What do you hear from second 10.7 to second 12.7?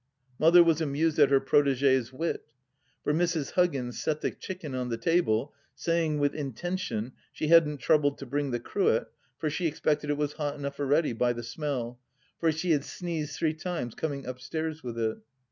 already, by the smell, for